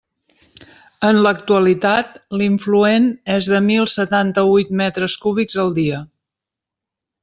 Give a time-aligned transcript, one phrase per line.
[1.09, 3.07] En l'actualitat, l'influent
[3.37, 6.05] és de mil setanta-huit metres cúbics al dia.